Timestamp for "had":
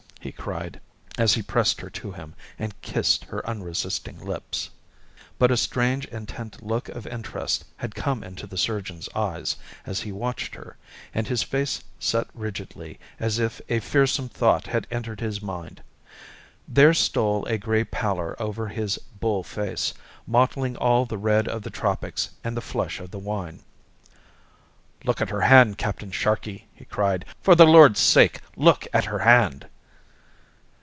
7.77-7.95, 14.67-14.85